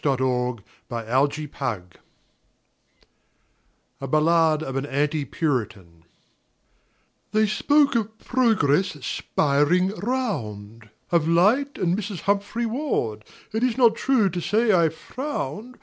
[0.03, 0.53] A, D,
[0.89, 6.05] Godley, A BALLADE OF AN ANTI PURITAN
[7.33, 12.21] They spoke of Progress spiring round, Of Light and Mrs.
[12.21, 15.77] Humphry Ward— It is not true to say I frowned.